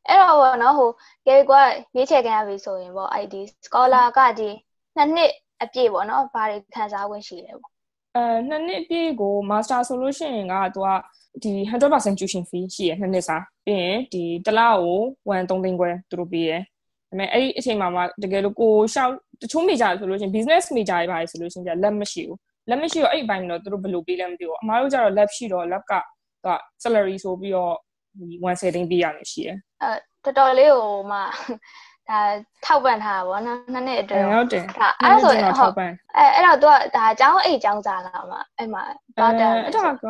[0.08, 0.90] အဲ့တော့ဘောနော်ဟို
[1.26, 1.62] ကဲကွာ
[1.94, 3.34] ရွေးချယ်ခံရပြီဆိုရင်ပေါ့ ID
[3.66, 4.50] scholar ကဒီ
[4.96, 5.32] နှစ်နှစ်
[5.62, 7.72] အပြည့်ပေါ့နော်ဘာတွေခံစား권ရှိလဲပေါ့
[8.16, 10.88] အဲနှစ်နှစ်အပြည့်ကို master ဆိုလို့ရှိရင်ကသူက
[11.42, 16.58] ဒီ100% tuition fee ရှိရနှစ်နှစ်စာပြီးရင်ဒီတစ်လကို1 3သိန်းခွဲသူတို့ပေးရဒါ
[17.10, 25.92] ပေမဲ့အဲ့ဒီအချိန်မှာမှတကယ်လို့ကိုရှောက်တချို့ major ဆိုလို့ရှိရင် business major တွေပါတယ်ဆိုလို့ရှိရင်လက်မရှိဘူးလက်မရှိတော့အဲ့ဒီဘိုင်းတော့သူတို့ဘယ်လိုပေးလဲမသိဘူးအမားတို့ကျတော့ lab ရှိတော့ lab က
[26.44, 27.74] သူက salary ဆိုပြီးတော့
[28.18, 29.92] 170သိန်းပေးရမယ်ရှိရယ်အဲ
[30.24, 31.18] တော်တော်လေးဟိုမှ
[32.08, 32.20] ဒါ
[32.64, 35.72] ထောက်ပံ့ထားတာဗောနော်နှစ်နှစ်အတွင်းဟုတ်တယ်ဒါအဲ့ဆိုရင်ဟုတ်
[36.16, 38.82] အဲအဲ့တော့ तू ကဒါအကြောင်းအိတ်အကြောင်းစားလာမှာအဲ့မှာ
[39.18, 40.04] တော့တယ်အဲ့ဒါက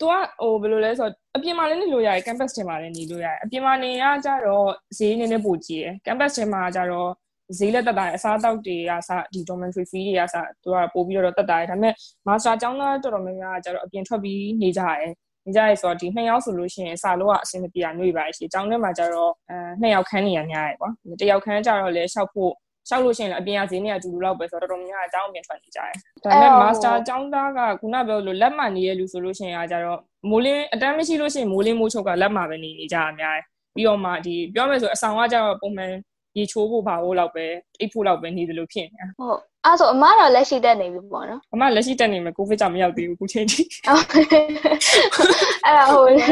[0.00, 4.66] तू ကဟိုဘယ်လိုလဲဆိုတော့အပြင်မှာလည်းနေလို့ရတယ် campus ထဲမှာလည်းနေလို့ရတယ်အပြင်မှာနေရကြတော့
[4.98, 7.10] ဈေးနည်းနည်းပိုကြီးရယ် campus ထဲမှာကြတော့
[7.58, 11.94] ဈေးလက်တက်တာအစားအသောက်တွေကစဒီ dormitory fee တွေကစသူကပို့ပြီးတော့တက်တာဒါပေမဲ့
[12.26, 22.52] master ကျောင်းသားတော်တော်များများကကြတော့အပြင်ထွက်ပြီးနေကြရတယ်နေ ကြရဲဆိုတော့ဒီနှစ်ယောက်ဆိုလို့ရှိရင်စာလို့ကအဆင်မပြေတာမျိုးပါရှိအကြောင်းထဲမှာကျတော့အဲနှစ်ယောက်ခန်းနေရများရယ်ပေါ့တယောက်ခန်းကျတော့လေရှောက်ဖို့
[22.88, 25.92] ရှောက်လို့ရှိရင်လည်းအပြင်ကဈေးနဲ့အတူတူလောက်ပဲဆိုတော့တော်တော်များများအကြောင်းအပြင်ထွက်နေကြတယ်။
[26.24, 35.92] ဒါပေမဲ့ master အကြောင်းသားကခုနပြောလို့လက်မှန်နေရလူဆိုလို့ရှိရင်ကကြတော့မိုးလင်းအတန်းမရှိလို့ရှိရင်မိုးလင်းမိုးချုပ်ကလက်မှန်ပဲနေနေကြအများကြီးပြီးတော့မှဒီပြောမယ်ဆိုအဆောင်ကကြတော့ပုံမှန်
[36.38, 37.44] ရေချိုးဖို့ပါဖို့လောက်ပဲ
[37.80, 46.24] အိတ်ဖို့လောက်ပဲနေသလိုဖြစ်နေတာဟုတ်အဲ့ဆိုအမတော့လက်ရှိတက်နေပြီပေါ့နော်အမလက်ရှိတက်နေမယ်ကိုဗစ်ကြောင့်မရောက်သေးဘူးခုချိန်ထိအဲ့ဒါဟုတ်လေ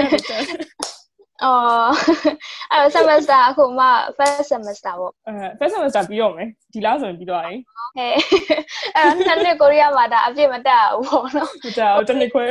[1.44, 1.90] အော်
[2.72, 3.86] အဲ့ semester အခုမှ
[4.18, 7.58] first semester ပေါ့အဲ first semester ပြီးတော့မယ်ဒီလားဆိုရင်ပြီးတော့ရင်
[7.96, 8.14] ဟဲ့
[8.96, 12.44] အဲ့တော့နှစ်နှစ်ကိုရီးယားမှာဒါအပြည့်မတက်ဘူးပေါ့နော်ဟုတ်တယ်ဟုတ်တယ်ခွဲ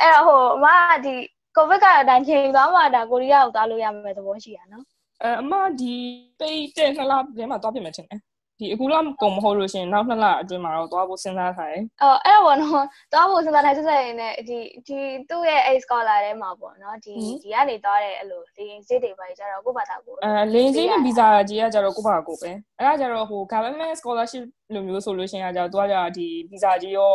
[0.00, 0.66] အဲ့တော့ဟိုအမ
[1.04, 1.14] ဒီ
[1.56, 4.84] ကိုဗစ်ကအတိုင်းချိန်သွားမှဒါကိုရီးယားကိုသွားလို့ရမယ်သဘောရှိရနော်
[5.22, 5.94] အဲအမဒီ
[6.38, 8.20] ပိတ်တဲ့နှစ်လထဲမှာသွားပြင်မယ်ထင်တယ်
[8.60, 14.98] ဒီဒီအခုလောက်ကုန်မဟုတ်လို့ရှိရင်နောက်နှစ်လအတွင်းမှာတော့သွားဖို့စဉ်းစားထားတယ်အော်အဲ့တော့ဘောနော်သွားဖို့စဉ်းစားထားဆက်ဆက်ရင်းနဲ့ဒီဒီ
[15.30, 27.14] သူ့ရဲ့ A scholar ထဲမှာပေါ့နော်ဒီဒီကနေသွားတဲ့အဲ့လိုလေရင်စေးတွေပါကြတော့ကိုဘာသာကိုအဲလေရင်စေးနဲ့ဗီဇာကြီးကကြတော့ကိုဘာကိုပဲအဲ့ဒါကြတော့ဟို government scholarship လိုမျိုးဆိုလို့ရှိရင်ကကြတော့သူကကြဒီဗီဇာကြီးရော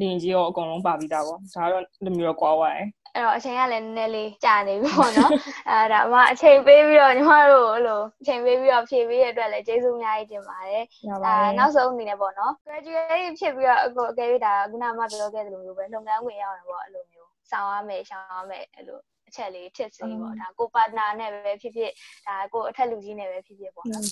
[0.00, 2.86] လင်းကြီးရောအကုန်လုံးပါပြီးသားပေါ့ဒါကတော့လိုမျိုးတော့ကွာသွားတယ်
[3.16, 5.30] အဲ့တော့အချိန်ကလည်းနည်းနည်းလေးကြာနေပြီပေါ့နော်
[5.70, 18.98] အဲ့ဒါမှအချိန်ပေးပြီးတော့ညီမတို့အဲ့လိုအချိန်ပေးပြီးတော့ဖြည့်ပေးရတဲ့အတွက်လည်းကျေးဇူးအများကြီးတင်ပါတယ်အဲနောက်ဆုံးအနေနဲ့ပေါ့နော် graduate ဖြစ်ပြီးတော့အခုအကယ်၍ဒါခုနမှပြောခဲ့သလိုမျိုးပဲလုပ်ငန်းဝင်ရအောင်ပေါ့အဲ့လိုမျိုးဆောင်ရမယ်ရှောင်ရမယ်အဲ့လို
[19.28, 21.92] အချက်လေးဖြစ်စီပေါ့ဒါကိုပါတနာနဲ့ပဲဖြစ်ဖြစ်
[22.26, 24.02] ဒါကိုအထက်လူကြီးနဲ့ပဲဖြစ်ဖြစ်ပေါ့နော်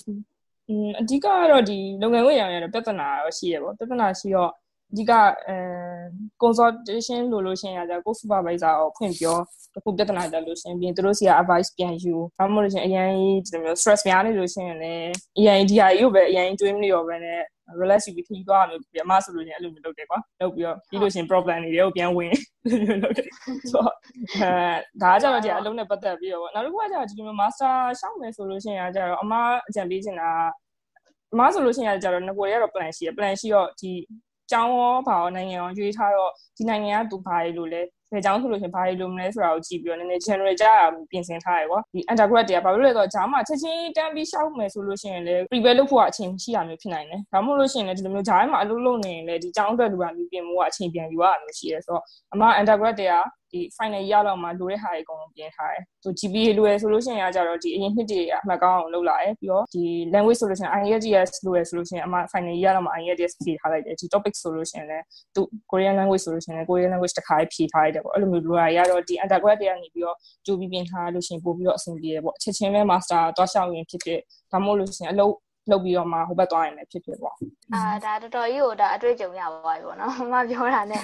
[0.69, 4.51] อืมအဓိကကတော့ဒီလုပ်ငန်းဝင်ရအောင်ရတဲ့ပြဿနာရောရှိရပေါ့ပြဿနာရှိတော့
[4.91, 5.11] အဓိက
[5.47, 5.57] အဲ
[6.43, 9.37] consultation လို့လို့ရှင်ရကြကို supervisor ကိုဖွင့်ပြော
[9.73, 13.09] တခုပြဿနာတက်လို့ရှင်ပြီးသူတို့စီက advice ပြန်ယူဘာမှမလို့ရှင်အရင်
[13.45, 17.41] ဒီလိုမျိုး stress များနေလို့ရှင်လည်းအရင်ဒီဟာကြီးကိုပဲအရင်တွေးမနေရောပဲနဲ့
[17.79, 22.33] relax ပြီးခီးသွားလို့ပြမဆိုလို့ရှင်အဲ့လိုမျိုးလုပ်တယ်ကွာလုပ်ပြီးတော့ပြီးလို့ရှင် problem တွေကိုပြန်ဝင်
[23.03, 23.27] လုပ်တယ်
[23.71, 23.91] ဆိုတော့
[24.41, 24.51] အဲ
[25.01, 29.33] ဒါကြတော့ဒီအလုံးနဲ့ပတ်သက်ပြီးတော့နောက်တစ်ခုကကျတော့ဒီလို master ရှောက်မယ်ဆိုလို့ရှင်ရကြတော့အမ
[29.67, 30.29] အကြံပေးချင်တာ
[31.33, 33.91] အမဆိုလို့ရှိရင်ကြတော့ငကိုရတော့ plan ရှိရ plan ရှိတော့ဒီ
[34.51, 37.81] ကျောင်းရောဘာရောနိုင်ငံရောရွေးထားတော့ဒီနိုင်ငံကသူဘာလို့လဲ
[38.11, 40.65] ဘယ်ကျောင်းဆိုလို့ရှင်ဘာလို့မလဲဆိုတာကိုကြည့်ပြီးတော့နည်းနည်း general ကြ
[41.11, 53.15] ပြင်ဆင်ထားရကွာဒီ undergrad တွေကဘာလို့လဲဆိုတော့ဂျာမှာချက်ချင်းတန်းပြီးရှောက်မယ်ဆိုလို့ရှိရင်လည်း prepare လုပ်ဖို့အချိန်ရှိရမျိုးဖြစ်နိုင်တယ်ဒါမှမဟုတ်လို့ရှိရင်လည်းဒီလိုမျိုးဂျာထဲမှာအလုပ်လုပ်နေရင်လည်းဒီကျောင်းအတွက်လူကလူပြင်မှုကအချိန်ပြန်ယူရမျိုးရှိရဲဆိုတော့အမ undergrad တွေက
[53.55, 64.33] ဒီ final year လောက်မှာလိုတဲ့ဟာတွေအကုန်လုံးပြင်ထားတယ်။သူ GPA လိုရဆိုလို့ရှိရင်ကကြတော့ဒီအရင်နှစ်တွေအမှတ်ကောင်းအောင်လုပ်လာတယ်။ပြီးတော့ဒီ language ဆိုလို့ရှိရင် IELTS လိုရဆိုလို့ရှိရင်အမှ final year လောက်မှာ IELTS ဖြေထားလိုက်တယ်။ဒီ topic
[64.41, 65.03] ဆိုလို့ရှိရင်လည်း
[65.35, 65.41] သူ
[65.71, 74.19] Korean language ဆိုလို့ရှိရင်လည်း Korean language တစ်ခါဖြေထားလိုက်တယ်ပေါ့။အဲ့လိုမျိုးလိုရရတော့ဒီ undergrad တွေကနေပြီးတော့ကြိုးပြီးပြင်ထားလို့ရှိရင်ပို့ပြီးတော့အဆင်ပြေတယ်ပေါ့။ချက်ချင်းပဲ master သွားရှောက်ရင်ဖြစ်ဖြစ်
[74.51, 75.33] ဒါမှမဟုတ်လို့ရှိရင်အလုပ်
[75.71, 77.35] လုပ်ပြီးတော့မှဟိုဘက်သွားရင်လည်းဖြစ်ဖြစ်ပေါ့
[77.73, 80.97] အာဒါတော်တော်ကြီးကိုဒါအတွေ့အကြုံရပါပြီပေါ့နော်မပြောတာ ਨੇ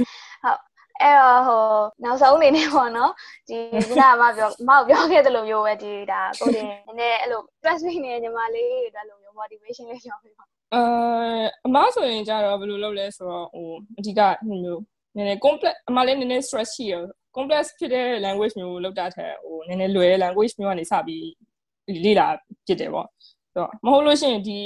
[0.44, 0.60] ဟုတ်
[1.02, 1.64] အဲ့တော့ဟို
[2.04, 3.12] နောက်ဆုံးအနေနဲ့ပေါ့နော်
[3.50, 10.82] ဒီခုနကမပြောမောက်ပြောခဲ့သလိုမျိုးပဲဒီဒါကိုတင်နည်းနည်းအဲ့လို stress နေညီမလေးတွေလိုမျိုး motivation လေးပြောပေးပါအဲ
[11.66, 14.82] အမဆိုရင်ကြတော့ဘယ်လိုလုပ်လဲဆိုတော့ဟိုအဓိကမျိုး
[15.16, 16.94] နည်းနည်း complex အမလေးနည်းနည်း stress ရှိရ
[17.36, 21.26] complex ဖြစ်တဲ့ language မျိုးလောက်တာထက်ဟိုနည်းနည်းလွယ်တဲ့ language မျိုးကနေစပြီး
[22.06, 22.28] လေ့လာ
[22.68, 23.08] ဖြစ်တယ်ပေါ့
[23.54, 24.60] ဆိုတော့မဟုတ်လို့ရှိရင်ဒီ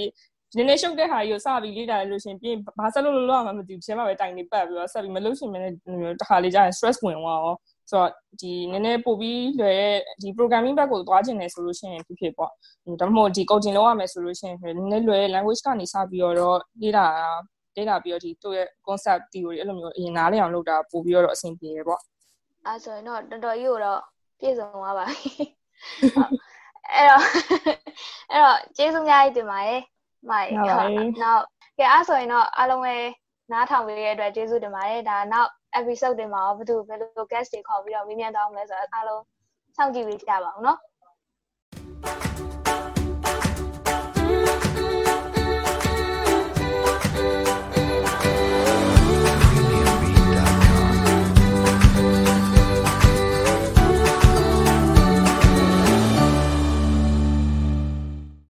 [0.55, 5.71] နည်းနည်းရှုပ်တဲ့ဟာကြီးကိုစပြီးလေ့လာလို့ရှင်ပြီးဘာဆက်လို့လို့လောက်မှမသိဘူးချင်းမှပဲတိုင်နေပတ်ပြီးတော့ဆက်ပြီးမလုပ်ရှင်မနဲ့
[6.21, 7.55] တခါလေးကြာရင် stress ဝင်သွားရော
[7.91, 8.09] ဆိုတော့
[8.41, 12.51] ဒီနည်းနည်းပို့ပြီးလွယ်တဲ့ဒီ programming ဘက်ကိုသွားခြင်းနေဆိုလို့ရှိရင်ဖြစ်ဖြစ်ပေါ့
[13.01, 16.35] ဒါမှမဟုတ်ဒီ coaching လုပ်ရမယ်ဆိုလို့ရှိရင်နည်းနည်းလွယ်တဲ့ language ကနေစပြီးတော့
[16.81, 17.07] လေ့လာ
[17.75, 22.01] လေ့လာပြီးတော့ဒီသူ့ရဲ့ concept theory အဲ့လိုမျိုးအရင်နားလည်အောင်လုပ်တာပို့ပြီးတော့အဆင်ပြေရပေါ့
[22.65, 24.01] အဲဆိုရင်တော့တော်တော်ကြီးကိုတော့
[24.39, 25.31] ပြည့်စုံသွားပါပြီ
[26.91, 27.21] အဲ့တော့
[28.31, 29.81] အဲ့တော့ကျေးဇူးများကြီးတင်ပါတယ်
[30.29, 31.43] မိုင်နောက်
[31.77, 32.95] ကဲအဲ့ဆိုရင်တော့အားလုံးပဲ
[33.51, 39.23] နားထောင်ပေးရတဲ့အတွက်ကျေးဇူးတင်ပါတယ်ဒါနောက် episode တင်မှာရောဘယ်သူဘယ်လို guest တွေခေါ်ပြီးတော့မေးမြန်းတောင်းမလဲဆိုတော့အားလုံး
[39.75, 40.79] စောင့်ကြည့်ပေးကြပါဦးနော်